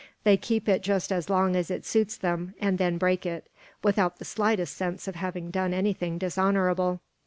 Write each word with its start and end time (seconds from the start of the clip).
They 0.23 0.35
keep 0.35 0.67
it 0.67 0.81
just 0.81 1.11
as 1.11 1.29
long 1.29 1.55
as 1.55 1.69
it 1.69 1.85
suits 1.85 2.17
them, 2.17 2.55
and 2.59 2.79
then 2.79 2.97
break 2.97 3.23
it; 3.23 3.45
without 3.83 4.17
the 4.17 4.25
slightest 4.25 4.75
sense 4.75 5.07
of 5.07 5.13
having 5.13 5.51
done 5.51 5.75
anything 5.75 6.17
dishonourable. 6.17 7.01